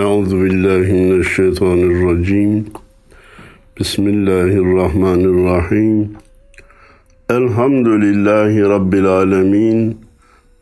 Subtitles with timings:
[0.00, 2.66] Euzu billahi mineşşeytanirracim.
[3.80, 6.12] Bismillahirrahmanirrahim.
[7.30, 9.98] Elhamdülillahi Rabbil alemin.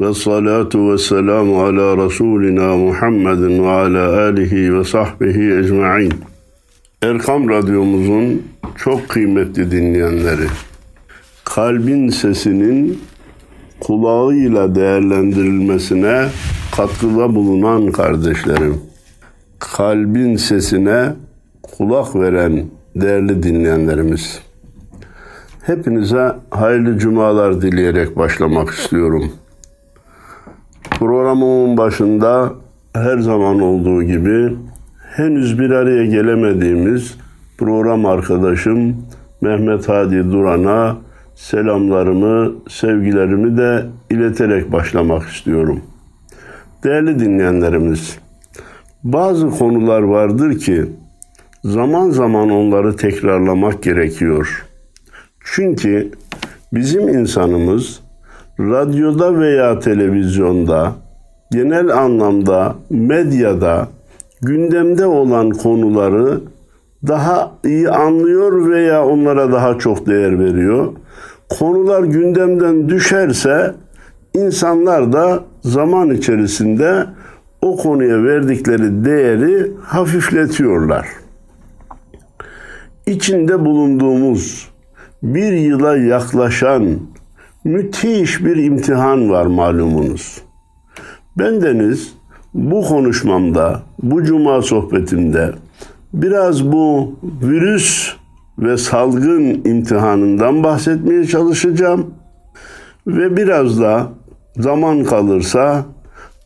[0.01, 6.12] Ve salatu ve selamu ala Resulina Muhammedin ve ala alihi ve sahbihi ecma'in.
[7.02, 8.42] Erkam Radyomuzun
[8.76, 10.46] çok kıymetli dinleyenleri,
[11.44, 13.00] kalbin sesinin
[13.80, 16.28] kulağıyla değerlendirilmesine
[16.77, 18.88] katkıda bulunan kardeşlerim,
[19.59, 21.12] kalbin sesine
[21.62, 22.65] kulak veren
[22.97, 24.43] değerli dinleyenlerimiz.
[25.62, 29.33] Hepinize hayırlı cumalar dileyerek başlamak istiyorum.
[30.91, 32.52] Programımın başında
[32.93, 34.57] her zaman olduğu gibi
[35.16, 37.16] henüz bir araya gelemediğimiz
[37.59, 38.97] program arkadaşım
[39.41, 40.97] Mehmet Hadi Duran'a
[41.35, 45.80] selamlarımı, sevgilerimi de ileterek başlamak istiyorum.
[46.85, 48.19] Değerli dinleyenlerimiz,
[49.05, 50.87] bazı konular vardır ki
[51.65, 54.66] zaman zaman onları tekrarlamak gerekiyor.
[55.45, 56.10] Çünkü
[56.73, 58.01] bizim insanımız
[58.60, 60.93] radyoda veya televizyonda,
[61.52, 63.88] genel anlamda medyada
[64.42, 66.41] gündemde olan konuları
[67.06, 70.92] daha iyi anlıyor veya onlara daha çok değer veriyor.
[71.48, 73.74] Konular gündemden düşerse
[74.34, 77.06] insanlar da zaman içerisinde
[77.62, 81.08] o konuya verdikleri değeri hafifletiyorlar.
[83.06, 84.68] İçinde bulunduğumuz
[85.22, 87.00] bir yıla yaklaşan
[87.64, 90.42] müthiş bir imtihan var malumunuz.
[91.38, 92.12] Bendeniz
[92.54, 95.52] bu konuşmamda, bu cuma sohbetimde
[96.12, 98.12] biraz bu virüs
[98.58, 102.06] ve salgın imtihanından bahsetmeye çalışacağım.
[103.06, 104.08] Ve biraz da
[104.56, 105.84] zaman kalırsa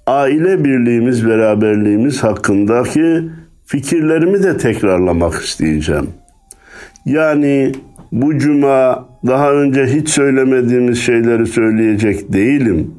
[0.07, 3.23] aile birliğimiz, beraberliğimiz hakkındaki
[3.65, 6.07] fikirlerimi de tekrarlamak isteyeceğim.
[7.05, 7.73] Yani
[8.13, 12.95] bu cuma daha önce hiç söylemediğimiz şeyleri söyleyecek değilim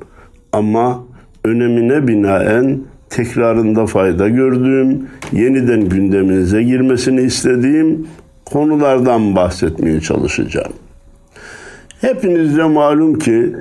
[0.51, 1.03] ama
[1.43, 8.07] önemine binaen tekrarında fayda gördüğüm, yeniden gündeminize girmesini istediğim
[8.45, 10.73] konulardan bahsetmeye çalışacağım.
[12.01, 13.55] Hepinizde malum ki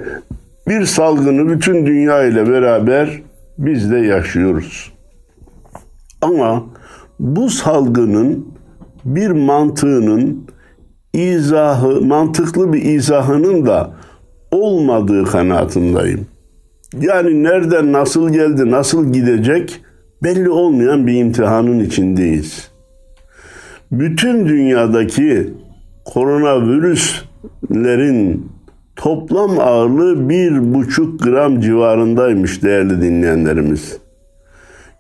[0.69, 3.23] bir salgını bütün dünya ile beraber
[3.63, 4.93] biz de yaşıyoruz.
[6.21, 6.65] Ama
[7.19, 8.47] bu salgının
[9.05, 10.47] bir mantığının
[11.15, 13.91] izahı, mantıklı bir izahının da
[14.51, 16.27] olmadığı kanaatindeyim.
[17.01, 19.81] Yani nereden nasıl geldi, nasıl gidecek
[20.23, 22.71] belli olmayan bir imtihanın içindeyiz.
[23.93, 25.55] Bütün dünyadaki
[26.05, 28.53] koronavirüslerin
[28.97, 33.99] toplam ağırlığı bir buçuk gram civarındaymış değerli dinleyenlerimiz.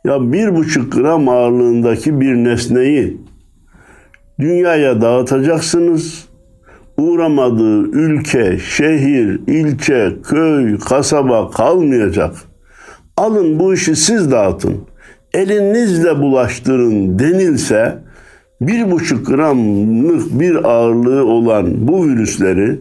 [0.05, 3.21] Ya bir buçuk gram ağırlığındaki bir nesneyi
[4.41, 6.29] dünyaya dağıtacaksınız.
[6.99, 12.35] Uğramadığı ülke, şehir, ilçe, köy, kasaba kalmayacak.
[13.17, 14.77] Alın bu işi siz dağıtın.
[15.35, 17.99] Elinizle bulaştırın denilse
[18.61, 22.81] bir buçuk gramlık bir ağırlığı olan bu virüsleri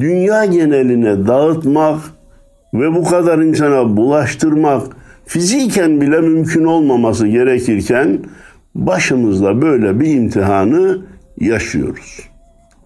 [0.00, 2.00] dünya geneline dağıtmak
[2.74, 4.82] ve bu kadar insana bulaştırmak
[5.26, 8.18] fiziken bile mümkün olmaması gerekirken
[8.74, 10.98] başımızda böyle bir imtihanı
[11.40, 12.20] yaşıyoruz.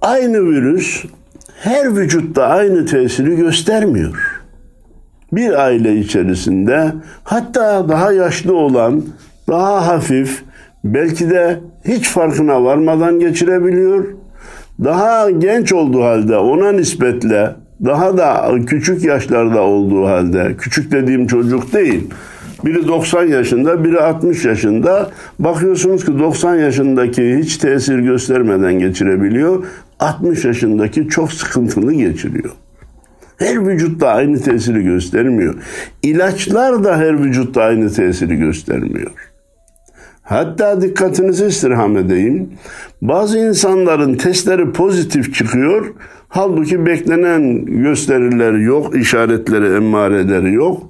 [0.01, 1.05] Aynı virüs
[1.63, 4.43] her vücutta aynı tesiri göstermiyor.
[5.33, 6.93] Bir aile içerisinde
[7.25, 9.03] hatta daha yaşlı olan,
[9.49, 10.43] daha hafif,
[10.85, 14.18] belki de hiç farkına varmadan geçirebiliyor.
[14.85, 21.73] Daha genç olduğu halde ona nispetle daha da küçük yaşlarda olduğu halde, küçük dediğim çocuk
[21.73, 22.11] değil,
[22.65, 25.11] biri 90 yaşında, biri 60 yaşında.
[25.39, 29.65] Bakıyorsunuz ki 90 yaşındaki hiç tesir göstermeden geçirebiliyor.
[30.01, 32.51] 60 yaşındaki çok sıkıntılı geçiriyor.
[33.37, 35.55] Her vücutta aynı tesiri göstermiyor.
[36.03, 39.11] İlaçlar da her vücutta aynı tesiri göstermiyor.
[40.29, 42.49] Hatta dikkatinizi istirham edeyim.
[43.03, 45.95] Bazı insanların testleri pozitif çıkıyor.
[46.29, 50.83] Halbuki beklenen gösterileri yok, işaretleri, emareleri yok.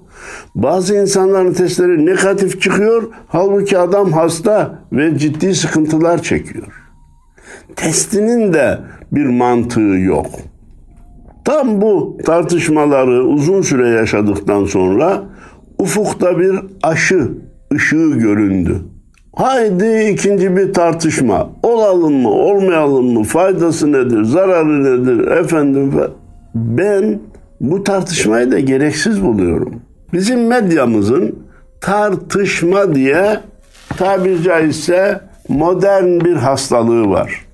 [0.55, 3.03] Bazı insanların testleri negatif çıkıyor.
[3.29, 6.83] Halbuki adam hasta ve ciddi sıkıntılar çekiyor.
[7.77, 8.79] Testinin de
[9.13, 10.27] bir mantığı yok.
[11.45, 15.23] Tam bu tartışmaları uzun süre yaşadıktan sonra
[15.79, 17.29] ufukta bir aşı
[17.75, 18.77] ışığı göründü.
[19.37, 21.51] Haydi ikinci bir tartışma.
[21.63, 23.25] Olalım mı, olmayalım mı?
[23.25, 25.27] Faydası nedir, zararı nedir?
[25.27, 26.01] Efendim
[26.55, 27.21] ben
[27.61, 29.83] bu tartışmayı da gereksiz buluyorum.
[30.13, 31.39] Bizim medyamızın
[31.81, 33.41] tartışma diye
[33.97, 37.47] tabiri caizse modern bir hastalığı var.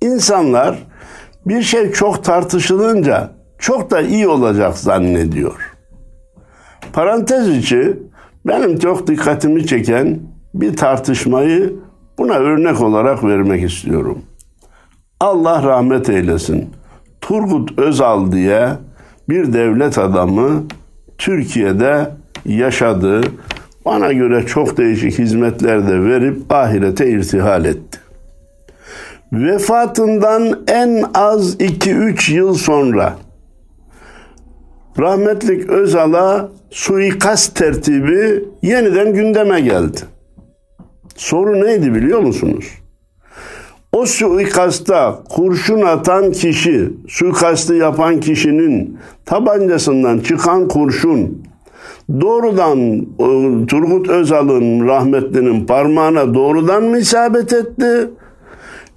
[0.00, 0.78] İnsanlar
[1.46, 5.74] bir şey çok tartışılınca çok da iyi olacak zannediyor.
[6.92, 7.96] Parantez içi
[8.46, 10.20] benim çok dikkatimi çeken
[10.54, 11.74] bir tartışmayı
[12.18, 14.22] buna örnek olarak vermek istiyorum.
[15.20, 16.70] Allah rahmet eylesin.
[17.20, 18.68] Turgut Özal diye
[19.28, 20.64] bir devlet adamı
[21.18, 22.10] Türkiye'de
[22.46, 23.20] yaşadı.
[23.84, 27.98] Bana göre çok değişik hizmetler de verip ahirete irtihal etti.
[29.32, 33.14] Vefatından en az 2-3 yıl sonra
[34.98, 40.00] rahmetlik Özal'a suikast tertibi yeniden gündeme geldi.
[41.14, 42.64] Soru neydi biliyor musunuz?
[43.92, 51.42] O suikasta kurşun atan kişi, suikastı yapan kişinin tabancasından çıkan kurşun
[52.20, 58.10] doğrudan e, Turgut Özal'ın rahmetlinin parmağına doğrudan mı isabet etti?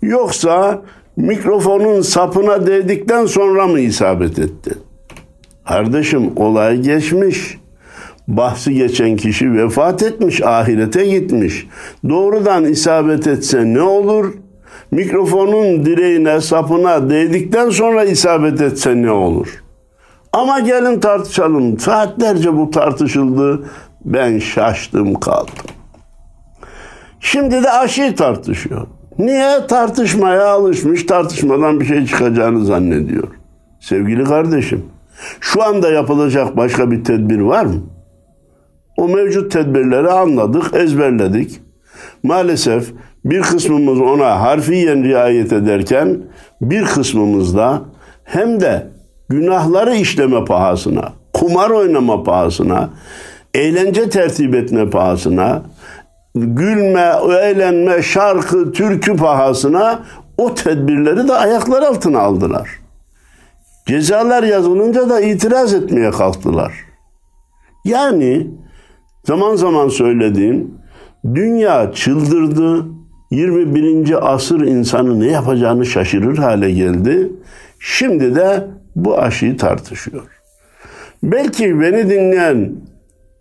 [0.02, 0.82] Yoksa
[1.18, 4.72] mikrofonun sapına değdikten sonra mı isabet etti?
[5.68, 7.58] Kardeşim olay geçmiş.
[8.28, 11.68] Bahsi geçen kişi vefat etmiş, ahirete gitmiş.
[12.10, 14.34] Doğrudan isabet etse ne olur?
[14.92, 19.64] Mikrofonun direğine, sapına değdikten sonra isabet etse ne olur?
[20.34, 21.80] Ama gelin tartışalım.
[21.80, 23.66] Saatlerce bu tartışıldı.
[24.06, 25.54] Ben şaştım kaldım.
[27.20, 28.88] Şimdi de aşıyı tartışıyor.
[29.20, 29.68] Niye?
[29.68, 33.28] Tartışmaya alışmış, tartışmadan bir şey çıkacağını zannediyor.
[33.80, 34.86] Sevgili kardeşim,
[35.40, 37.82] şu anda yapılacak başka bir tedbir var mı?
[38.98, 41.62] O mevcut tedbirleri anladık, ezberledik.
[42.24, 42.94] Maalesef
[43.26, 46.18] bir kısmımız ona harfiyen riayet ederken
[46.62, 47.82] bir kısmımız da
[48.24, 48.88] hem de
[49.30, 52.90] günahları işleme pahasına, kumar oynama pahasına,
[53.54, 55.62] eğlence tertip etme pahasına,
[56.36, 60.00] gülme, eğlenme, şarkı, türkü pahasına
[60.38, 62.70] o tedbirleri de ayaklar altına aldılar.
[63.88, 66.74] Cezalar yazılınca da itiraz etmeye kalktılar.
[67.86, 68.48] Yani
[69.28, 70.72] zaman zaman söylediğim
[71.36, 72.86] dünya çıldırdı.
[73.32, 74.34] 21.
[74.34, 77.32] asır insanı ne yapacağını şaşırır hale geldi.
[77.80, 80.24] Şimdi de bu aşıyı tartışıyor.
[81.24, 82.72] Belki beni dinleyen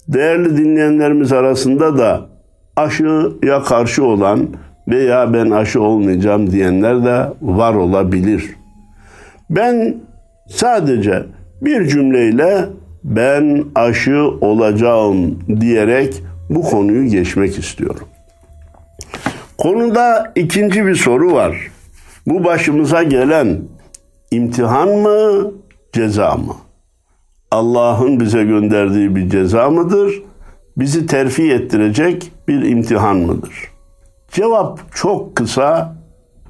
[0.09, 2.27] değerli dinleyenlerimiz arasında da
[2.77, 4.49] aşıya karşı olan
[4.89, 8.51] veya ben aşı olmayacağım diyenler de var olabilir.
[9.51, 9.97] Ben
[10.49, 11.25] sadece
[11.63, 12.65] bir cümleyle
[13.07, 18.09] ben aşı olacağım diyerek bu konuyu geçmek istiyorum.
[19.59, 21.57] Konuda ikinci bir soru var.
[22.27, 23.59] Bu başımıza gelen
[24.31, 25.53] imtihan mı,
[25.93, 26.55] ceza mı?
[27.51, 30.23] Allah'ın bize gönderdiği bir ceza mıdır?
[30.77, 33.71] Bizi terfi ettirecek bir imtihan mıdır?
[34.33, 35.97] Cevap çok kısa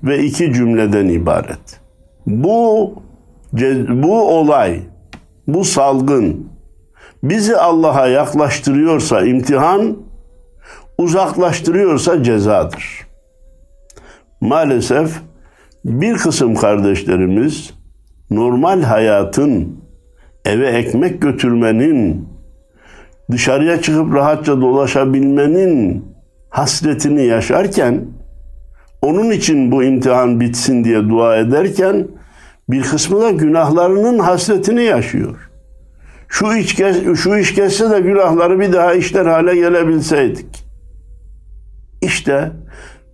[0.03, 1.81] ve iki cümleden ibaret.
[2.26, 2.94] Bu
[3.88, 4.81] bu olay,
[5.46, 6.48] bu salgın
[7.22, 9.96] bizi Allah'a yaklaştırıyorsa imtihan,
[10.98, 13.06] uzaklaştırıyorsa cezadır.
[14.40, 15.20] Maalesef
[15.84, 17.75] bir kısım kardeşlerimiz
[18.31, 19.81] normal hayatın
[20.44, 22.28] eve ekmek götürmenin
[23.31, 26.04] dışarıya çıkıp rahatça dolaşabilmenin
[26.50, 28.05] hasretini yaşarken
[29.03, 32.08] onun için bu imtihan bitsin diye dua ederken
[32.69, 35.51] bir kısmı da günahlarının hasretini yaşıyor.
[36.29, 36.77] Şu iş,
[37.17, 40.65] şu iş geçse de günahları bir daha işler hale gelebilseydik.
[42.03, 42.53] İşte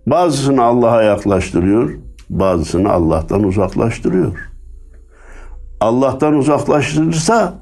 [0.07, 1.93] bazısını Allah'a yaklaştırıyor,
[2.29, 4.49] bazısını Allah'tan uzaklaştırıyor.
[5.79, 7.53] Allah'tan uzaklaştırırsa,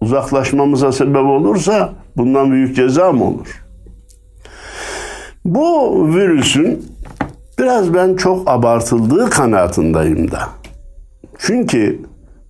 [0.00, 3.64] uzaklaşmamıza sebep olursa bundan büyük ceza mı olur?
[5.44, 6.86] Bu virüsün
[7.58, 10.48] biraz ben çok abartıldığı kanaatindeyim da.
[11.38, 12.00] Çünkü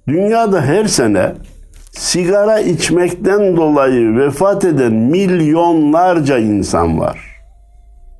[0.08, 1.32] dünyada her sene
[1.90, 7.36] sigara içmekten dolayı vefat eden milyonlarca insan var.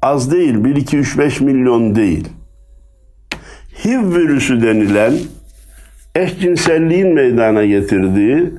[0.03, 2.29] Az değil, 1 2 3 5 milyon değil.
[3.85, 5.15] HIV virüsü denilen
[6.15, 8.53] eşcinselliğin meydana getirdiği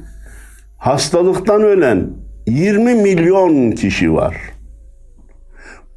[0.78, 2.08] hastalıktan ölen
[2.48, 4.36] 20 milyon kişi var.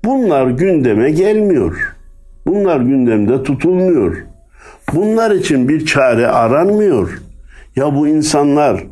[0.04, 1.96] Bunlar gündeme gelmiyor.
[2.46, 4.29] Bunlar gündemde tutulmuyor.
[4.94, 7.22] Bunlar için bir çare aranmıyor.
[7.76, 8.84] Ya bu insanlar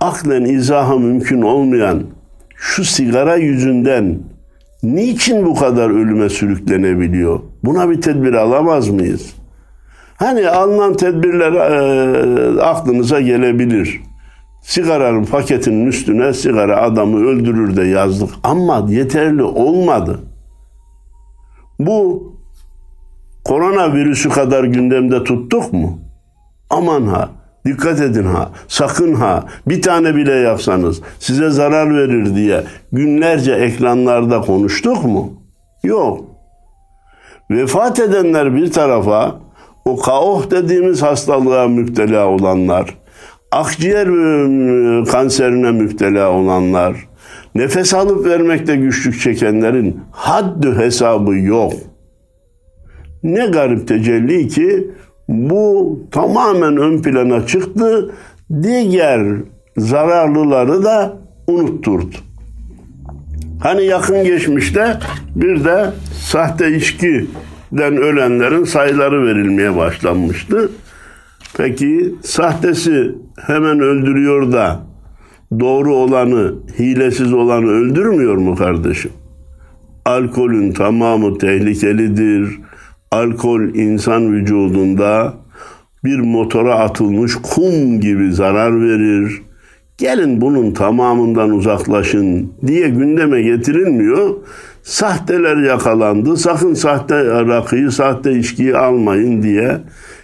[0.00, 2.02] aklen izahı mümkün olmayan
[2.56, 4.18] şu sigara yüzünden
[4.82, 7.40] niçin bu kadar ölüme sürüklenebiliyor?
[7.64, 9.34] Buna bir tedbir alamaz mıyız?
[10.16, 14.00] Hani alınan tedbirler e, aklınıza gelebilir.
[14.62, 20.20] Sigaranın paketinin üstüne sigara adamı öldürür de yazdık ama yeterli olmadı.
[21.78, 22.33] Bu
[23.44, 25.98] koronavirüsü kadar gündemde tuttuk mu?
[26.70, 27.30] Aman ha,
[27.66, 34.40] dikkat edin ha, sakın ha, bir tane bile yapsanız size zarar verir diye günlerce ekranlarda
[34.40, 35.32] konuştuk mu?
[35.84, 36.24] Yok.
[37.50, 39.34] Vefat edenler bir tarafa,
[39.84, 42.98] o kaoh dediğimiz hastalığa müptela olanlar,
[43.52, 47.08] akciğer ıı, kanserine müptela olanlar,
[47.54, 51.72] nefes alıp vermekte güçlük çekenlerin haddü hesabı yok.
[53.24, 54.90] Ne garip tecelli ki
[55.28, 58.14] bu tamamen ön plana çıktı.
[58.62, 59.22] Diğer
[59.76, 61.16] zararlıları da
[61.46, 62.16] unutturdu.
[63.62, 64.96] Hani yakın geçmişte
[65.36, 70.70] bir de sahte içkiden ölenlerin sayıları verilmeye başlanmıştı.
[71.56, 73.14] Peki sahtesi
[73.46, 74.80] hemen öldürüyor da
[75.60, 79.12] doğru olanı, hilesiz olanı öldürmüyor mu kardeşim?
[80.04, 82.58] Alkolün tamamı tehlikelidir.
[83.14, 85.34] Alkol insan vücudunda
[86.04, 89.42] bir motora atılmış kum gibi zarar verir.
[89.98, 94.34] Gelin bunun tamamından uzaklaşın diye gündeme getirilmiyor.
[94.82, 96.36] Sahteler yakalandı.
[96.36, 99.80] Sakın sahte rakıyı, sahte içkiyi almayın diye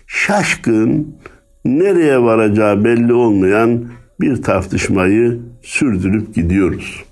[0.06, 1.16] şaşkın,
[1.64, 3.84] nereye varacağı belli olmayan
[4.20, 7.04] bir tartışmayı sürdürüp gidiyoruz.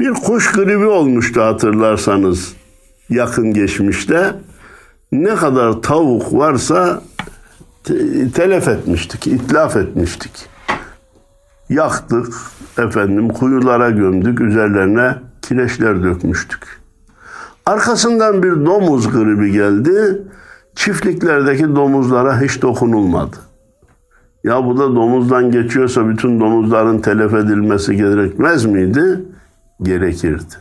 [0.00, 2.57] Bir kuş gribi olmuştu hatırlarsanız
[3.10, 4.34] yakın geçmişte.
[5.12, 7.02] Ne kadar tavuk varsa
[8.34, 10.46] telef etmiştik, itlaf etmiştik.
[11.68, 12.34] Yaktık,
[12.78, 16.80] efendim kuyulara gömdük, üzerlerine kireçler dökmüştük.
[17.66, 20.22] Arkasından bir domuz gribi geldi.
[20.74, 23.36] Çiftliklerdeki domuzlara hiç dokunulmadı.
[24.44, 29.20] Ya bu da domuzdan geçiyorsa bütün domuzların telef edilmesi gerekmez miydi?
[29.82, 30.54] Gerekirdi.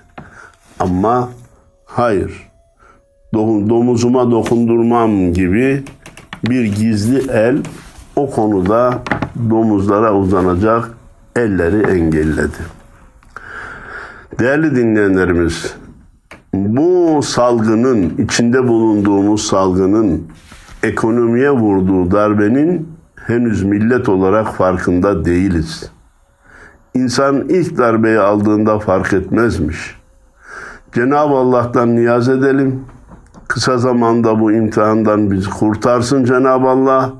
[0.79, 1.29] Ama
[1.87, 2.51] hayır.
[3.33, 5.83] Domuzuma dokundurmam gibi
[6.49, 7.57] bir gizli el
[8.15, 8.99] o konuda
[9.49, 10.89] domuzlara uzanacak
[11.35, 12.77] elleri engelledi.
[14.39, 15.75] Değerli dinleyenlerimiz,
[16.53, 20.27] bu salgının, içinde bulunduğumuz salgının
[20.83, 25.91] ekonomiye vurduğu darbenin henüz millet olarak farkında değiliz.
[26.93, 29.96] İnsan ilk darbeyi aldığında fark etmezmiş.
[30.97, 32.85] Cenab-ı Allah'tan niyaz edelim.
[33.47, 37.11] Kısa zamanda bu imtihandan bizi kurtarsın Cenab-ı Allah.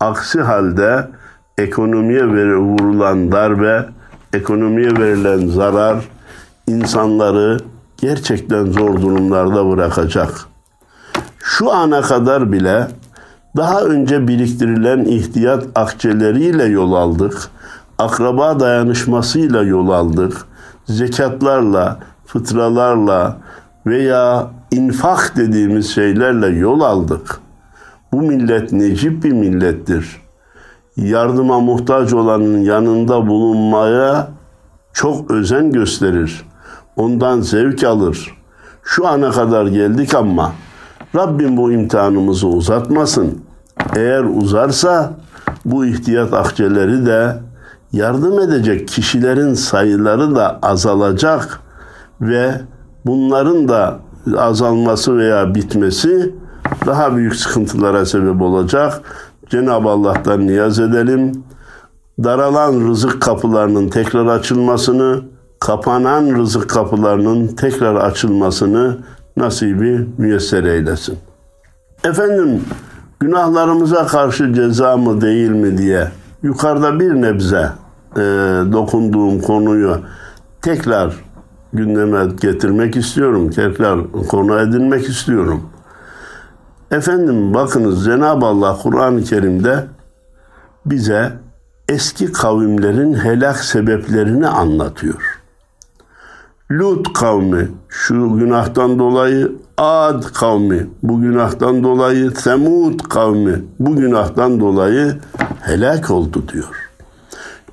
[0.00, 1.08] Aksi halde
[1.58, 3.86] ekonomiye vurulan darbe,
[4.32, 6.08] ekonomiye verilen zarar
[6.66, 7.58] insanları
[7.96, 10.30] gerçekten zor durumlarda bırakacak.
[11.38, 12.88] Şu ana kadar bile
[13.56, 17.48] daha önce biriktirilen ihtiyat akçeleriyle yol aldık.
[17.98, 20.36] Akraba dayanışmasıyla yol aldık.
[20.86, 23.36] Zekatlarla, fıtralarla
[23.86, 27.40] veya infak dediğimiz şeylerle yol aldık.
[28.12, 30.22] Bu millet necip bir millettir.
[30.96, 34.28] Yardıma muhtaç olanın yanında bulunmaya
[34.92, 36.44] çok özen gösterir.
[36.96, 38.34] Ondan zevk alır.
[38.82, 40.52] Şu ana kadar geldik ama
[41.16, 43.38] Rabbim bu imtihanımızı uzatmasın.
[43.96, 45.12] Eğer uzarsa
[45.64, 47.36] bu ihtiyat akçeleri de
[47.92, 51.60] yardım edecek kişilerin sayıları da azalacak
[52.20, 52.60] ve
[53.06, 53.98] bunların da
[54.36, 56.34] azalması veya bitmesi
[56.86, 59.00] daha büyük sıkıntılara sebep olacak.
[59.50, 61.44] Cenab-ı Allah'tan niyaz edelim.
[62.24, 65.22] Daralan rızık kapılarının tekrar açılmasını,
[65.60, 68.98] kapanan rızık kapılarının tekrar açılmasını
[69.36, 71.18] nasibi müyesser eylesin.
[72.04, 72.62] Efendim
[73.20, 76.08] günahlarımıza karşı ceza mı değil mi diye
[76.42, 77.68] yukarıda bir nebze
[78.16, 78.20] e,
[78.72, 79.96] dokunduğum konuyu
[80.62, 81.14] tekrar
[81.72, 83.50] gündeme getirmek istiyorum.
[83.50, 85.70] Tekrar konu edinmek istiyorum.
[86.90, 89.86] Efendim bakınız Cenab-ı Allah Kur'an-ı Kerim'de
[90.86, 91.32] bize
[91.88, 95.40] eski kavimlerin helak sebeplerini anlatıyor.
[96.70, 105.18] Lut kavmi şu günahtan dolayı, Ad kavmi bu günahtan dolayı, Semud kavmi bu günahtan dolayı
[105.60, 106.90] helak oldu diyor.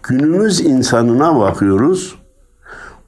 [0.03, 2.15] Günümüz insanına bakıyoruz.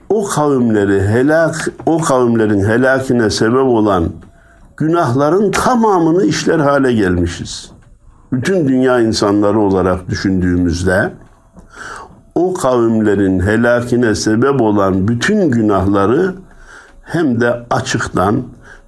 [0.10, 4.10] O kavimleri helak, o kavimlerin helakine sebep olan
[4.78, 7.72] günahların tamamını işler hale gelmişiz.
[8.32, 11.12] Bütün dünya insanları olarak düşündüğümüzde
[12.36, 16.36] o kavimlerin helakine sebep olan bütün günahları
[17.04, 18.44] hem de açıktan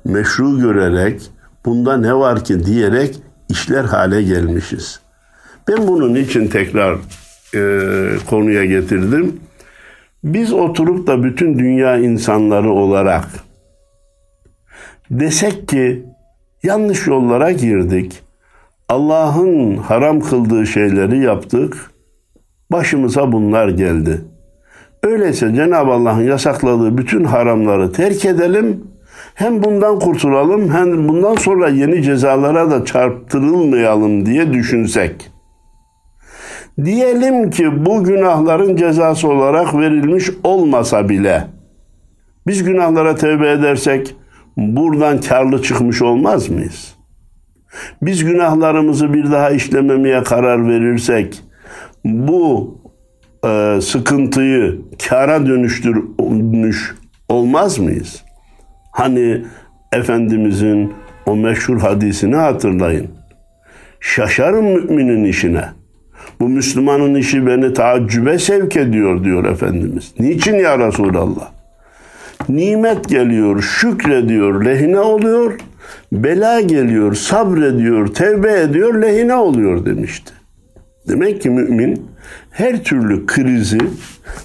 [0.05, 1.31] meşru görerek
[1.65, 4.99] bunda ne var ki diyerek işler hale gelmişiz.
[5.67, 6.97] Ben bunun için tekrar
[7.55, 7.61] e,
[8.29, 9.39] konuya getirdim.
[10.23, 13.25] Biz oturup da bütün dünya insanları olarak
[15.11, 16.05] desek ki
[16.63, 18.21] yanlış yollara girdik.
[18.89, 21.91] Allah'ın haram kıldığı şeyleri yaptık.
[22.71, 24.21] Başımıza bunlar geldi.
[25.03, 28.83] Öyleyse Cenab-ı Allah'ın yasakladığı bütün haramları terk edelim.
[29.33, 35.31] Hem bundan kurtulalım hem bundan sonra yeni cezalara da çarptırılmayalım diye düşünsek.
[36.85, 41.47] Diyelim ki bu günahların cezası olarak verilmiş olmasa bile
[42.47, 44.15] biz günahlara tevbe edersek
[44.57, 46.95] buradan karlı çıkmış olmaz mıyız?
[48.01, 51.43] Biz günahlarımızı bir daha işlememeye karar verirsek
[52.05, 52.77] bu
[53.45, 56.95] e, sıkıntıyı kara dönüştürmüş
[57.29, 58.23] olmaz mıyız?
[58.91, 59.45] Hani
[59.93, 60.93] Efendimizin
[61.25, 63.07] o meşhur hadisini hatırlayın.
[63.99, 65.78] Şaşarım müminin işine.
[66.39, 70.13] Bu Müslümanın işi beni taaccübe sevk ediyor diyor Efendimiz.
[70.19, 71.51] Niçin ya Resulallah?
[72.49, 75.59] Nimet geliyor, şükrediyor, lehine oluyor.
[76.11, 80.33] Bela geliyor, sabrediyor, tevbe ediyor, lehine oluyor demişti.
[81.07, 82.07] Demek ki mümin
[82.51, 83.77] her türlü krizi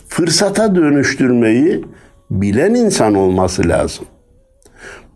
[0.08, 1.84] fırsata dönüştürmeyi
[2.30, 4.04] bilen insan olması lazım.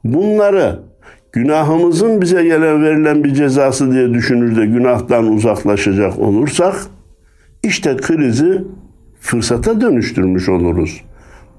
[0.05, 0.88] Bunları
[1.33, 6.75] günahımızın bize gelen verilen bir cezası diye düşünür de günahtan uzaklaşacak olursak
[7.63, 8.65] işte krizi
[9.21, 11.01] fırsata dönüştürmüş oluruz.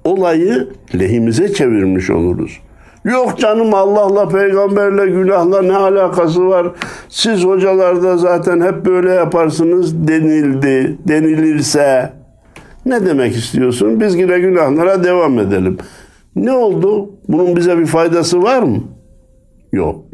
[0.04, 0.68] Olayı
[1.00, 2.60] lehimize çevirmiş oluruz.
[3.06, 6.68] Yok canım Allah'la peygamberle günahla ne alakası var?
[7.10, 12.14] Siz hocalarda zaten hep böyle yaparsınız denildi, denilirse.
[12.86, 14.00] Ne demek istiyorsun?
[14.00, 15.78] Biz yine günahlara devam edelim.
[16.36, 17.12] Ne oldu?
[17.28, 18.78] Bunun bize bir faydası var mı?
[19.72, 20.06] Yok.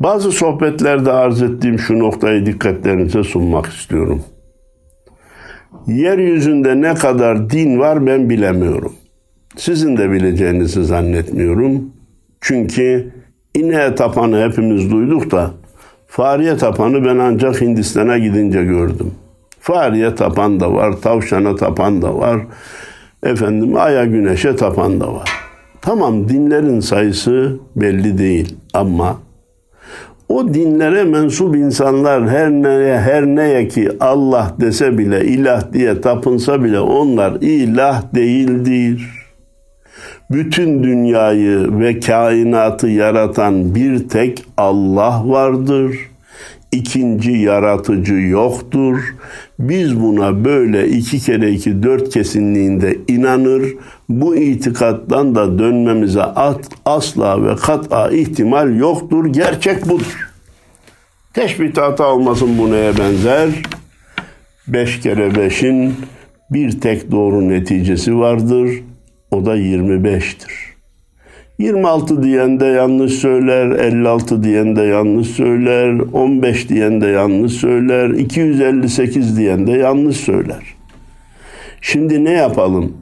[0.00, 4.22] Bazı sohbetlerde arz ettiğim şu noktayı dikkatlerinize sunmak istiyorum.
[5.86, 8.92] Yeryüzünde ne kadar din var ben bilemiyorum.
[9.56, 11.92] Sizin de bileceğinizi zannetmiyorum.
[12.40, 13.12] Çünkü
[13.54, 15.50] ineğe tapanı hepimiz duyduk da
[16.06, 19.14] fariye tapanı ben ancak Hindistan'a gidince gördüm.
[19.60, 22.40] Fariye tapan da var, tavşana tapan da var.
[23.22, 25.30] Efendim aya güneşe tapan da var.
[25.82, 29.18] Tamam dinlerin sayısı belli değil ama
[30.28, 36.64] o dinlere mensup insanlar her neye her neye ki Allah dese bile ilah diye tapınsa
[36.64, 39.08] bile onlar ilah değildir.
[40.30, 45.96] Bütün dünyayı ve kainatı yaratan bir tek Allah vardır.
[46.72, 48.98] İkinci yaratıcı yoktur.
[49.58, 53.62] Biz buna böyle iki kere iki dört kesinliğinde inanır.
[54.20, 56.22] Bu itikattan da dönmemize
[56.84, 59.26] asla ve kat'a ihtimal yoktur.
[59.32, 60.30] Gerçek budur.
[61.34, 63.48] Teşbih hata olmasın bu neye benzer?
[64.68, 65.94] Beş kere beşin
[66.50, 68.70] bir tek doğru neticesi vardır.
[69.30, 70.52] O da 25'tir.
[71.58, 78.10] 26 diyen de yanlış söyler, 56 diyen de yanlış söyler, 15 diyen de yanlış söyler,
[78.10, 80.62] 258 diyen de yanlış söyler.
[81.80, 83.01] Şimdi ne yapalım?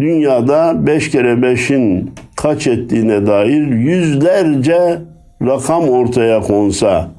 [0.00, 4.98] Dünyada 5 kere 5'in kaç ettiğine dair yüzlerce
[5.42, 7.10] rakam ortaya konsa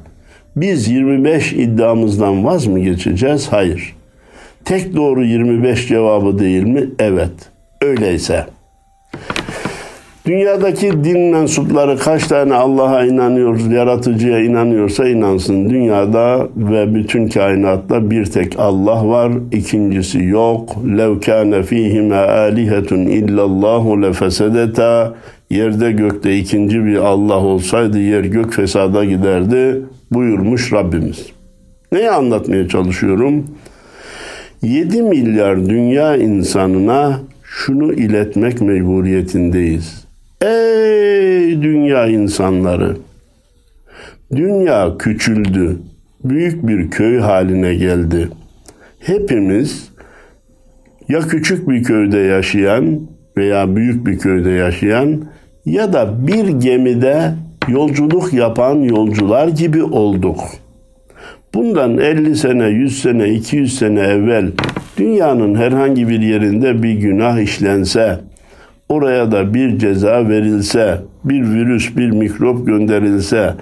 [0.56, 3.48] biz 25 iddiamızdan vaz mı geçeceğiz?
[3.52, 3.96] Hayır.
[4.66, 6.90] Tek doğru 25 cevabı değil mi?
[7.00, 7.32] Evet.
[7.82, 8.46] Öyleyse
[10.30, 15.70] Dünyadaki din mensupları kaç tane Allah'a inanıyor, yaratıcıya inanıyorsa inansın.
[15.70, 20.76] Dünyada ve bütün kainatta bir tek Allah var, ikincisi yok.
[20.98, 25.14] Lev kâne fîhime âlihetun illallahu lefesedeta.
[25.50, 31.26] Yerde gökte ikinci bir Allah olsaydı yer gök fesada giderdi buyurmuş Rabbimiz.
[31.92, 33.46] Neyi anlatmaya çalışıyorum?
[34.62, 40.09] 7 milyar dünya insanına şunu iletmek mecburiyetindeyiz.
[40.42, 42.98] Ey dünya insanları!
[44.36, 45.80] Dünya küçüldü,
[46.24, 48.30] büyük bir köy haline geldi.
[49.00, 49.90] Hepimiz
[51.10, 53.02] ya küçük bir köyde yaşayan
[53.38, 55.24] veya büyük bir köyde yaşayan
[55.66, 57.32] ya da bir gemide
[57.68, 60.40] yolculuk yapan yolcular gibi olduk.
[61.54, 64.52] Bundan 50 sene, 100 sene, 200 sene evvel
[64.98, 68.20] dünyanın herhangi bir yerinde bir günah işlense,
[68.90, 73.54] oraya da bir ceza verilse, bir virüs, bir mikrop gönderilse,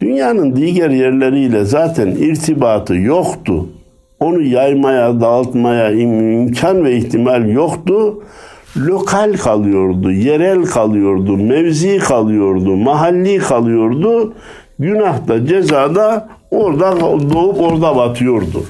[0.00, 3.66] dünyanın diğer yerleriyle zaten irtibatı yoktu.
[4.20, 8.22] Onu yaymaya, dağıtmaya imkan ve ihtimal yoktu.
[8.76, 14.34] Lokal kalıyordu, yerel kalıyordu, mevzi kalıyordu, mahalli kalıyordu.
[14.78, 17.00] Günah da ceza da orada
[17.32, 18.64] doğup orada batıyordu.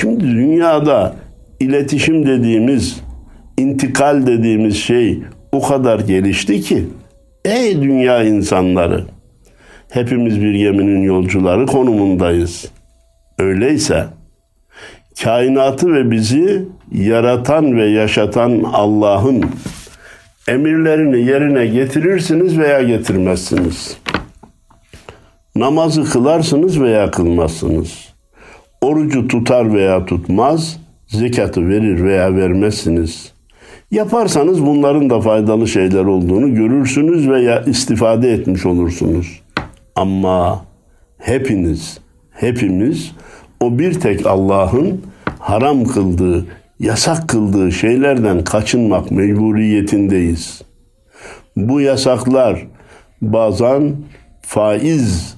[0.00, 1.14] Şimdi dünyada
[1.60, 3.00] iletişim dediğimiz,
[3.56, 6.86] intikal dediğimiz şey o kadar gelişti ki
[7.44, 9.04] Ey dünya insanları!
[9.90, 12.70] Hepimiz bir geminin yolcuları konumundayız.
[13.38, 14.06] Öyleyse
[15.22, 19.44] kainatı ve bizi yaratan ve yaşatan Allah'ın
[20.48, 23.96] emirlerini yerine getirirsiniz veya getirmezsiniz.
[25.56, 28.08] Namazı kılarsınız veya kılmazsınız.
[28.80, 33.33] Orucu tutar veya tutmaz, zekatı verir veya vermezsiniz.
[33.94, 39.40] Yaparsanız bunların da faydalı şeyler olduğunu görürsünüz veya istifade etmiş olursunuz.
[39.94, 40.64] Ama
[41.18, 41.98] hepiniz,
[42.30, 43.12] hepimiz
[43.60, 45.02] o bir tek Allah'ın
[45.38, 46.46] haram kıldığı,
[46.80, 50.62] yasak kıldığı şeylerden kaçınmak mecburiyetindeyiz.
[51.56, 52.66] Bu yasaklar
[53.22, 53.92] bazen
[54.42, 55.36] faiz,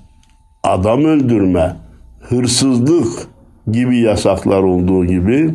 [0.62, 1.76] adam öldürme,
[2.20, 3.28] hırsızlık
[3.72, 5.54] gibi yasaklar olduğu gibi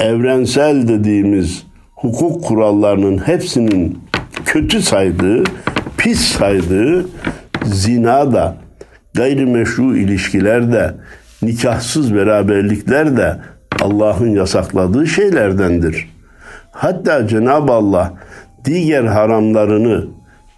[0.00, 1.67] evrensel dediğimiz
[2.00, 3.98] hukuk kurallarının hepsinin
[4.44, 5.44] kötü saydığı,
[5.96, 7.06] pis saydığı
[7.64, 8.56] zina da,
[9.14, 10.94] gayrimeşru ilişkiler de,
[11.42, 13.36] nikahsız beraberlikler de
[13.82, 16.08] Allah'ın yasakladığı şeylerdendir.
[16.70, 18.14] Hatta Cenab-ı Allah
[18.64, 20.06] diğer haramlarını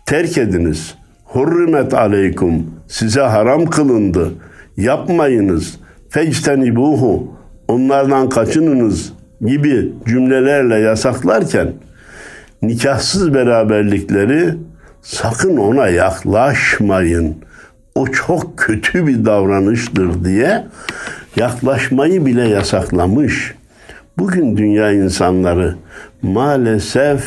[0.07, 0.94] terk ediniz.
[1.24, 4.33] Hurrimet aleykum size haram kılındı.
[4.76, 5.79] Yapmayınız.
[6.09, 7.29] Fectenibuhu
[7.68, 11.72] onlardan kaçınınız gibi cümlelerle yasaklarken
[12.62, 14.55] nikahsız beraberlikleri
[15.03, 17.37] sakın ona yaklaşmayın.
[17.94, 20.66] O çok kötü bir davranıştır diye
[21.37, 23.55] yaklaşmayı bile yasaklamış.
[24.18, 25.76] Bugün dünya insanları
[26.22, 27.24] maalesef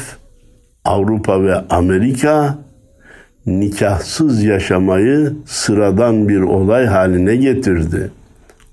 [0.86, 2.58] Avrupa ve Amerika
[3.46, 8.12] nikahsız yaşamayı sıradan bir olay haline getirdi.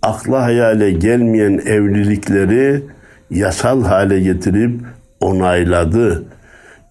[0.03, 2.83] Akla hayale gelmeyen evlilikleri
[3.31, 4.81] yasal hale getirip
[5.21, 6.25] onayladı.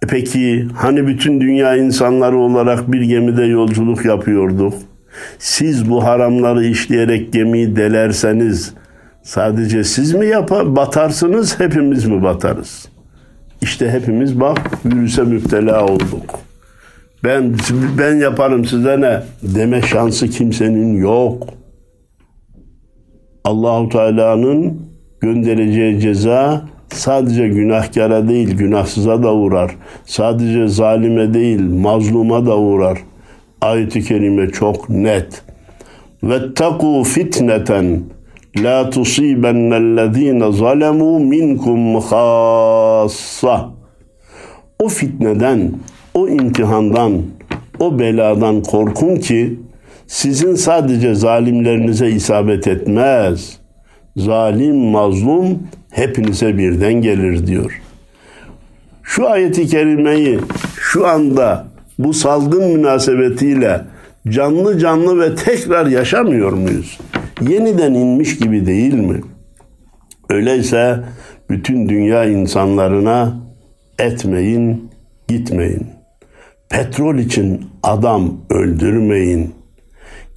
[0.03, 4.73] E peki hani bütün dünya insanları olarak bir gemide yolculuk yapıyorduk?
[5.39, 8.73] Siz bu haramları işleyerek gemiyi delerseniz
[9.23, 12.89] sadece siz mi yapar, batarsınız, hepimiz mi batarız?
[13.61, 16.39] İşte hepimiz bak virüse müptela olduk.
[17.23, 17.55] Ben
[17.97, 21.47] ben yaparım size ne deme şansı kimsenin yok.
[23.43, 24.88] Allahu Teala'nın
[25.21, 29.75] göndereceği ceza sadece günahkara değil günahsıza da uğrar.
[30.05, 32.99] Sadece zalime değil mazluma da uğrar.
[33.61, 35.41] Ayet-i kerime çok net.
[36.23, 38.03] Vettaku fitneten
[38.57, 43.69] la tusibennellezine zalemu minkum khassa.
[44.79, 45.71] O fitneden,
[46.13, 47.21] o imtihandan,
[47.79, 49.59] o beladan korkun ki
[50.07, 53.58] sizin sadece zalimlerinize isabet etmez.
[54.17, 57.81] Zalim, mazlum hepinize birden gelir diyor.
[59.03, 60.39] Şu ayeti kerimeyi
[60.79, 61.67] şu anda
[61.99, 63.81] bu salgın münasebetiyle
[64.27, 66.99] canlı canlı ve tekrar yaşamıyor muyuz?
[67.41, 69.21] Yeniden inmiş gibi değil mi?
[70.29, 70.99] Öyleyse
[71.49, 73.37] bütün dünya insanlarına
[73.99, 74.89] etmeyin,
[75.27, 75.87] gitmeyin.
[76.69, 79.58] Petrol için adam öldürmeyin.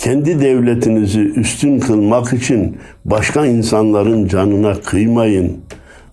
[0.02, 5.56] Kendi devletinizi üstün kılmak için başka insanların canına kıymayın.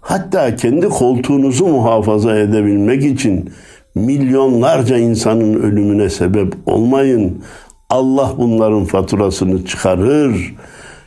[0.02, 3.49] Hatta kendi koltuğunuzu muhafaza edebilmek için
[3.95, 7.41] milyonlarca insanın ölümüne sebep olmayın.
[7.89, 10.56] Allah bunların faturasını çıkarır.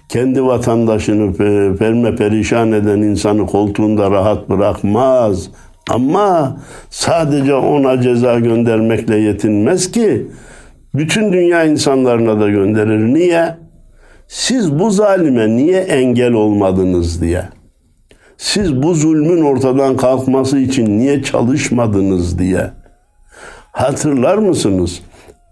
[0.09, 1.35] Kendi vatandaşını
[1.77, 5.51] perme perişan eden insanı koltuğunda rahat bırakmaz.
[5.91, 6.57] Ama
[6.91, 10.27] sadece ona ceza göndermekle yetinmez ki
[10.95, 13.15] bütün dünya insanlarına da gönderir.
[13.15, 13.57] Niye?
[14.29, 17.45] Siz bu zalime niye engel olmadınız diye.
[18.37, 22.71] Siz bu zulmün ortadan kalkması için niye çalışmadınız diye.
[23.73, 25.03] Hatırlar mısınız?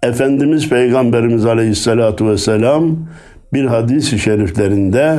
[0.02, 2.96] Efendimiz Peygamberimiz Aleyhisselatü Vesselam
[3.52, 5.18] bir hadis-i şeriflerinde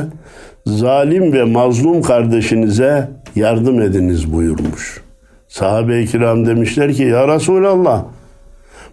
[0.66, 5.02] zalim ve mazlum kardeşinize yardım ediniz buyurmuş.
[5.48, 8.04] Sahabe-i kiram demişler ki ya Resulallah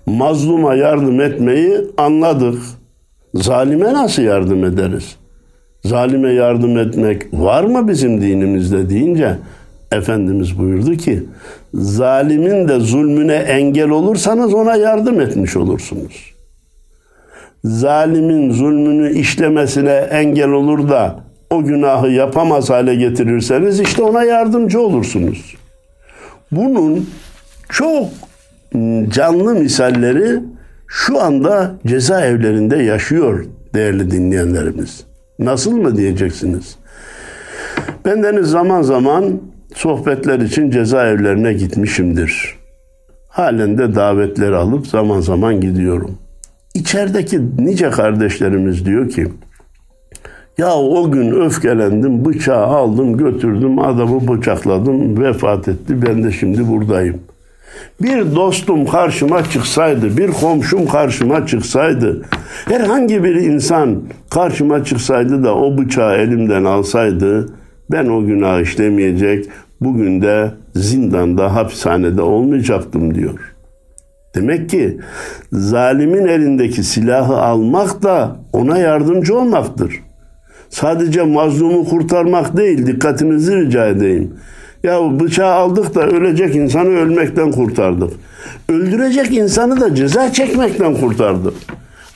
[0.06, 2.62] mazluma yardım etmeyi anladık.
[3.34, 5.16] Zalime nasıl yardım ederiz?
[5.86, 9.38] Zalime yardım etmek var mı bizim dinimizde deyince
[9.92, 11.24] Efendimiz buyurdu ki
[11.74, 16.34] zalimin de zulmüne engel olursanız ona yardım etmiş olursunuz.
[17.64, 25.56] Zalimin zulmünü işlemesine engel olur da o günahı yapamaz hale getirirseniz işte ona yardımcı olursunuz.
[26.52, 27.10] Bunun
[27.70, 28.08] çok
[29.10, 30.40] canlı misalleri
[30.88, 35.06] şu anda cezaevlerinde yaşıyor değerli dinleyenlerimiz.
[35.40, 36.76] Nasıl mı diyeceksiniz?
[38.06, 39.42] Ben deniz zaman zaman
[39.76, 42.60] sohbetler için cezaevlerine gitmişimdir.
[43.30, 46.18] Halen de davetleri alıp zaman zaman gidiyorum.
[46.76, 49.28] İçerideki nice kardeşlerimiz diyor ki
[50.58, 56.02] ya o gün öfkelendim, bıçağı aldım, götürdüm, adamı bıçakladım, vefat etti.
[56.08, 57.22] Ben de şimdi buradayım.
[58.02, 62.22] Bir dostum karşıma çıksaydı, bir komşum karşıma çıksaydı,
[62.66, 67.50] herhangi bir insan karşıma çıksaydı da o bıçağı elimden alsaydı,
[67.92, 69.46] ben o günah işlemeyecek,
[69.82, 73.40] bugün de zindanda, hapishanede olmayacaktım diyor.
[74.36, 75.00] Demek ki
[75.52, 80.00] zalimin elindeki silahı almak da ona yardımcı olmaktır.
[80.70, 84.34] Sadece mazlumu kurtarmak değil, dikkatinizi rica edeyim.
[84.84, 88.14] Ya bıçağı aldık da ölecek insanı ölmekten kurtardık.
[88.70, 91.54] Öldürecek insanı da ceza çekmekten kurtardık.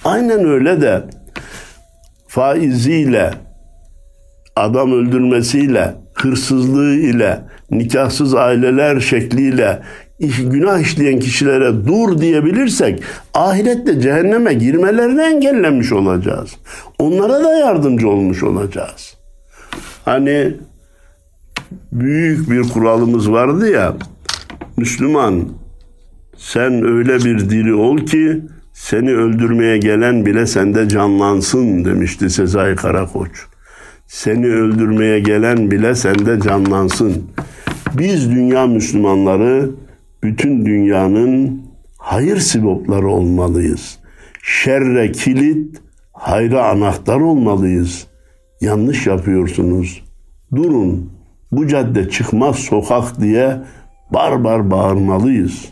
[0.06, 1.04] Aynen öyle de
[2.28, 3.32] faiziyle,
[4.56, 7.40] adam öldürmesiyle, hırsızlığı ile,
[7.72, 9.82] nikahsız aileler şekliyle
[10.20, 16.56] iş, günah işleyen kişilere dur diyebilirsek ahirette cehenneme girmelerini engellemiş olacağız.
[17.00, 19.18] Onlara da yardımcı olmuş olacağız.
[20.06, 20.54] Hani
[21.92, 23.98] büyük bir kuralımız vardı ya
[24.78, 25.50] Müslüman
[26.38, 28.42] sen öyle bir diri ol ki
[28.74, 33.32] seni öldürmeye gelen bile sende canlansın demişti Sezai Karakoç.
[34.08, 37.24] Seni öldürmeye gelen bile sende canlansın.
[37.98, 39.70] Biz dünya Müslümanları
[40.24, 41.62] bütün dünyanın
[41.98, 44.00] hayır sibopları olmalıyız.
[44.44, 45.82] Şerre kilit,
[46.14, 48.08] hayra anahtar olmalıyız.
[48.62, 50.04] Yanlış yapıyorsunuz.
[50.56, 51.13] Durun,
[51.58, 53.58] bu cadde çıkmaz sokak diye
[54.14, 55.66] barbar bağırmalıyız.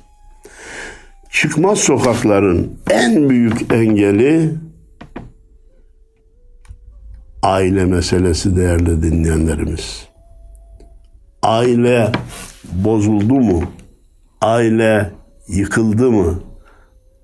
[1.29, 4.53] Çıkmaz sokakların en büyük engeli
[7.43, 10.07] aile meselesi değerli dinleyenlerimiz.
[11.43, 12.11] Aile
[12.73, 13.63] bozuldu mu?
[14.41, 15.11] Aile
[15.47, 16.39] yıkıldı mı?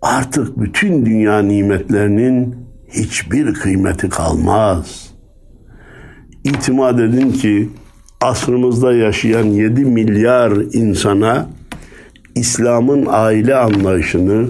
[0.01, 2.55] Artık bütün dünya nimetlerinin
[2.89, 5.11] hiçbir kıymeti kalmaz.
[6.43, 7.69] İtimat edin ki
[8.21, 11.47] asrımızda yaşayan 7 milyar insana
[12.35, 14.49] İslam'ın aile anlayışını,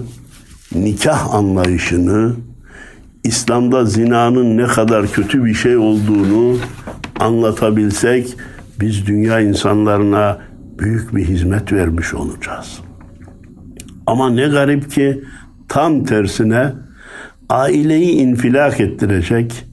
[0.74, 2.34] nikah anlayışını,
[3.24, 6.58] İslam'da zinanın ne kadar kötü bir şey olduğunu
[7.20, 8.36] anlatabilsek
[8.80, 10.38] biz dünya insanlarına
[10.78, 12.80] büyük bir hizmet vermiş olacağız.
[14.06, 15.24] Ama ne garip ki
[15.68, 16.72] tam tersine
[17.48, 19.64] aileyi infilak ettirecek,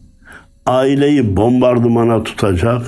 [0.66, 2.82] aileyi bombardımana tutacak,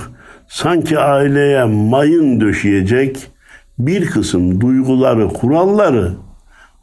[0.48, 3.30] sanki aileye mayın döşeyecek
[3.78, 6.12] bir kısım duyguları, kuralları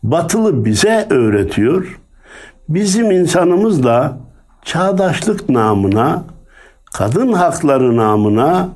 [0.04, 2.00] batılı bize öğretiyor.
[2.70, 4.18] Bizim insanımız da
[4.66, 6.24] çağdaşlık namına,
[6.94, 8.70] kadın hakları namına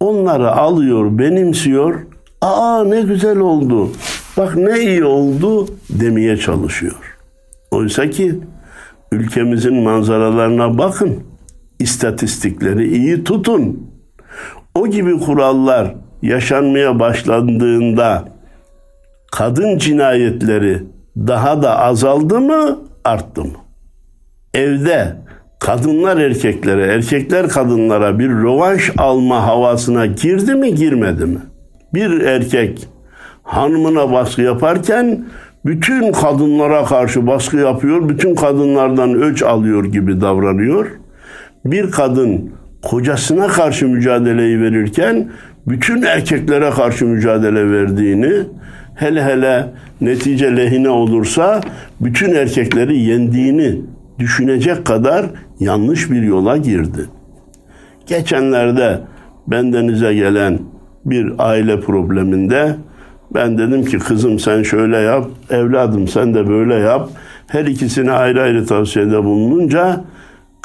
[0.00, 2.06] onları alıyor, benimsiyor.
[2.40, 3.90] Aa ne güzel oldu,
[4.36, 7.16] bak ne iyi oldu demeye çalışıyor.
[7.70, 8.40] Oysa ki
[9.12, 11.14] ülkemizin manzaralarına bakın,
[11.78, 13.90] istatistikleri iyi tutun
[14.76, 18.24] o gibi kurallar yaşanmaya başlandığında
[19.32, 20.82] kadın cinayetleri
[21.16, 23.58] daha da azaldı mı, arttı mı?
[24.54, 25.16] Evde
[25.58, 31.38] kadınlar erkeklere, erkekler kadınlara bir rövanş alma havasına girdi mi, girmedi mi?
[31.94, 32.88] Bir erkek
[33.42, 35.24] hanımına baskı yaparken
[35.64, 40.86] bütün kadınlara karşı baskı yapıyor, bütün kadınlardan öç alıyor gibi davranıyor.
[41.64, 42.55] Bir kadın
[42.86, 45.28] kocasına karşı mücadeleyi verirken
[45.66, 48.32] bütün erkeklere karşı mücadele verdiğini
[48.94, 49.66] hele hele
[50.00, 51.60] netice lehine olursa
[52.00, 53.80] bütün erkekleri yendiğini
[54.18, 55.26] düşünecek kadar
[55.60, 57.00] yanlış bir yola girdi.
[58.06, 59.00] Geçenlerde
[59.46, 60.58] bendenize gelen
[61.04, 62.76] bir aile probleminde
[63.34, 67.08] ben dedim ki kızım sen şöyle yap, evladım sen de böyle yap.
[67.46, 70.04] Her ikisine ayrı ayrı tavsiyede bulununca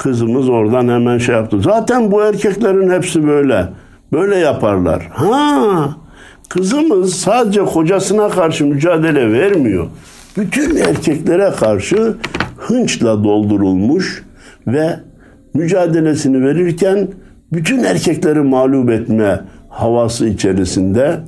[0.02, 1.60] Kızımız oradan hemen şey yaptı.
[1.60, 3.68] Zaten bu erkeklerin hepsi böyle.
[4.12, 5.08] Böyle yaparlar.
[5.12, 5.96] Ha,
[6.48, 9.86] kızımız sadece kocasına karşı mücadele vermiyor.
[10.36, 12.14] Bütün erkeklere karşı
[12.56, 14.24] hınçla doldurulmuş
[14.66, 15.00] ve
[15.54, 17.08] mücadelesini verirken
[17.52, 21.20] bütün erkekleri mağlup etme havası içerisinde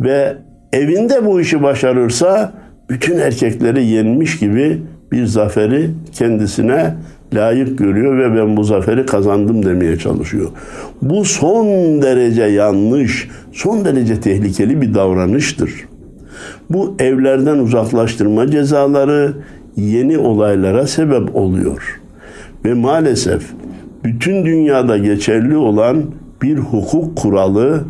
[0.00, 0.36] ve
[0.72, 2.52] evinde bu işi başarırsa
[2.90, 6.94] bütün erkekleri yenmiş gibi bir zaferi kendisine
[7.34, 10.48] layık görüyor ve ben bu zaferi kazandım demeye çalışıyor.
[11.02, 11.66] Bu son
[12.02, 15.70] derece yanlış, son derece tehlikeli bir davranıştır.
[16.70, 19.34] Bu evlerden uzaklaştırma cezaları
[19.76, 22.00] yeni olaylara sebep oluyor.
[22.64, 23.42] Ve maalesef
[24.04, 26.04] bütün dünyada geçerli olan
[26.42, 27.84] bir hukuk kuralı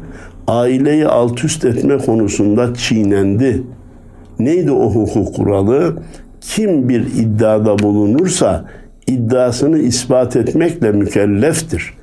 [0.47, 3.63] aileyi alt üst etme konusunda çiğnendi.
[4.39, 5.97] Neydi o hukuk kuralı?
[6.41, 8.65] Kim bir iddiada bulunursa
[9.07, 11.95] iddiasını ispat etmekle mükelleftir.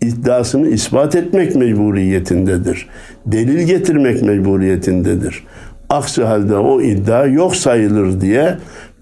[0.00, 2.88] İddiasını ispat etmek mecburiyetindedir.
[3.26, 5.44] Delil getirmek mecburiyetindedir.
[5.88, 8.56] Aksi halde o iddia yok sayılır diye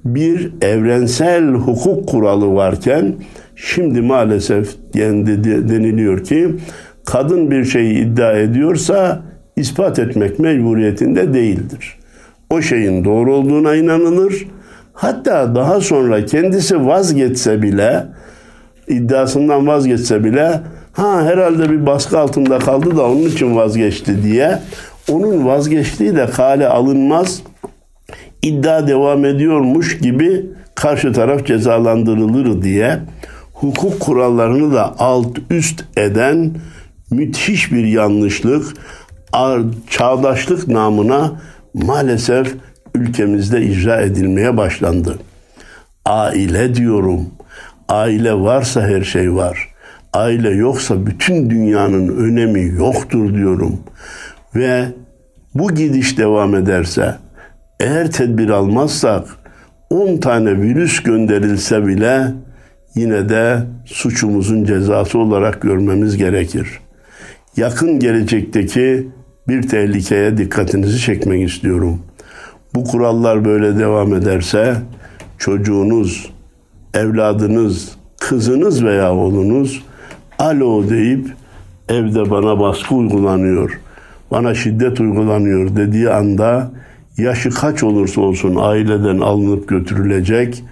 [0.05, 3.15] bir evrensel hukuk kuralı varken
[3.57, 6.55] şimdi maalesef deniliyor ki
[7.05, 9.23] kadın bir şeyi iddia ediyorsa
[9.57, 11.99] ispat etmek mecburiyetinde değildir.
[12.51, 14.47] O şeyin doğru olduğuna inanılır.
[14.97, 18.07] Hatta daha sonra kendisi vazgeçse bile
[18.89, 20.61] iddiasından vazgeçse bile
[20.93, 24.59] ha herhalde bir baskı altında kaldı da onun için vazgeçti diye
[25.11, 27.43] onun vazgeçtiği de kale alınmaz.
[28.43, 32.99] İddia devam ediyormuş gibi karşı taraf cezalandırılır diye
[33.53, 36.51] hukuk kurallarını da alt üst eden
[37.11, 38.67] müthiş bir yanlışlık
[39.91, 41.33] çağdaşlık namına
[41.75, 42.55] maalesef
[42.97, 45.19] ülkemizde icra edilmeye başlandı.
[46.05, 47.27] Aile diyorum.
[47.89, 49.69] Aile varsa her şey var.
[50.13, 53.81] Aile yoksa bütün dünyanın önemi yoktur diyorum.
[54.55, 54.85] Ve
[55.55, 57.15] bu gidiş devam ederse
[57.81, 59.25] eğer tedbir almazsak
[59.91, 62.33] 10 tane virüs gönderilse bile
[62.95, 66.81] yine de suçumuzun cezası olarak görmemiz gerekir.
[67.57, 69.09] Yakın gelecekteki
[69.49, 72.03] bir tehlikeye dikkatinizi çekmek istiyorum.
[72.77, 74.77] Bu kurallar böyle devam ederse
[75.39, 76.31] çocuğunuz,
[76.95, 79.83] evladınız, kızınız veya oğlunuz
[80.39, 81.29] alo deyip
[81.89, 83.81] evde bana baskı uygulanıyor,
[84.31, 86.71] bana şiddet uygulanıyor dediği anda
[87.19, 90.65] yaşı kaç olursa olsun aileden alınıp götürülecek,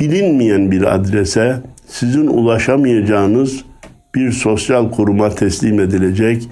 [0.00, 3.64] bilinmeyen bir adrese sizin ulaşamayacağınız
[4.14, 6.48] bir sosyal kuruma teslim edilecek.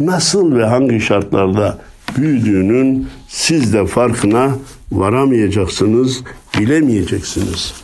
[0.00, 1.78] Nasıl ve hangi şartlarda
[2.16, 4.58] büyüdüğünün siz de farkına
[4.92, 6.20] varamayacaksınız,
[6.58, 7.74] bilemeyeceksiniz.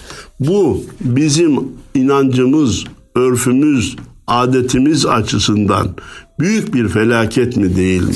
[0.40, 1.58] Bu bizim
[1.94, 2.84] inancımız,
[3.14, 5.94] örfümüz, adetimiz açısından
[6.40, 8.14] büyük bir felaket mi değil mi?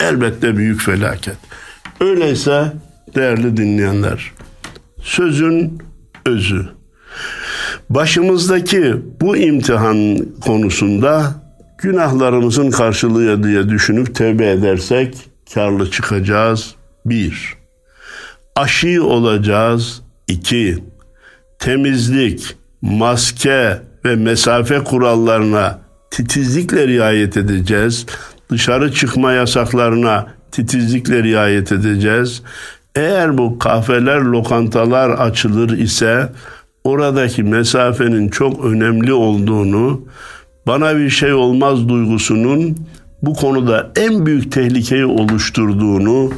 [0.00, 1.36] Elbette büyük felaket.
[2.00, 2.72] Öyleyse
[3.14, 4.32] değerli dinleyenler,
[5.02, 5.78] sözün
[6.26, 6.68] özü.
[7.90, 11.42] Başımızdaki bu imtihan konusunda
[11.78, 16.74] günahlarımızın karşılığı diye düşünüp tevbe edersek karlı çıkacağız.
[17.06, 17.54] Bir,
[18.56, 20.02] aşı olacağız.
[20.28, 20.84] İki,
[21.58, 25.78] temizlik, maske ve mesafe kurallarına
[26.10, 28.06] titizlikle riayet edeceğiz.
[28.50, 32.42] Dışarı çıkma yasaklarına titizlikle riayet edeceğiz.
[32.94, 36.32] Eğer bu kahveler, lokantalar açılır ise
[36.84, 40.04] oradaki mesafenin çok önemli olduğunu,
[40.66, 42.76] bana bir şey olmaz duygusunun
[43.22, 46.32] bu konuda en büyük tehlikeyi oluşturduğunu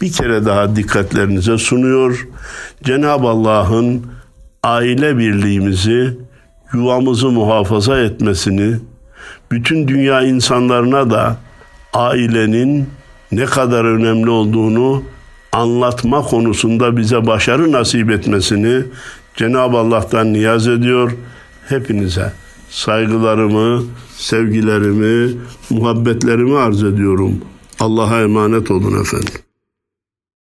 [0.00, 2.28] bir kere daha dikkatlerinize sunuyor.
[2.84, 4.06] Cenab-ı Allah'ın
[4.62, 6.18] aile birliğimizi,
[6.72, 8.76] yuvamızı muhafaza etmesini,
[9.50, 11.36] bütün dünya insanlarına da
[11.94, 12.88] ailenin
[13.32, 15.02] ne kadar önemli olduğunu
[15.52, 18.82] anlatma konusunda bize başarı nasip etmesini
[19.36, 21.12] Cenab-ı Allah'tan niyaz ediyor.
[21.68, 22.32] Hepinize
[22.70, 23.84] saygılarımı,
[24.16, 25.36] sevgilerimi,
[25.70, 27.40] muhabbetlerimi arz ediyorum.
[27.80, 29.47] Allah'a emanet olun efendim.